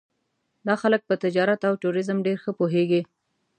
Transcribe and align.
دا 0.67 0.75
خلک 0.81 1.01
په 1.09 1.15
تجارت 1.23 1.61
او 1.69 1.73
ټوریزم 1.81 2.17
ډېر 2.25 2.37
ښه 2.43 2.51
پوهېږي. 2.59 3.01